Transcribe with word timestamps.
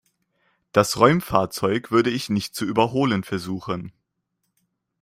Das 0.71 0.97
Räumfahrzeug 0.97 1.91
würde 1.91 2.09
ich 2.09 2.31
nicht 2.31 2.55
zu 2.55 2.65
überholen 2.65 3.23
versuchen. 3.23 3.93